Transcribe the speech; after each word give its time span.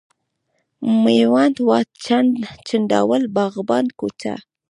میوند 1.03 1.57
واټ، 1.67 1.89
چنداول، 2.67 3.23
باغبان 3.35 3.85
کوچه، 3.99 4.33